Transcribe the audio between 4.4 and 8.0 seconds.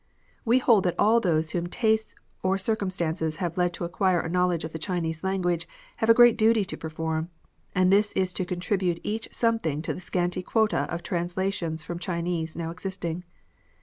of the Chinese language have a great duty to perform, and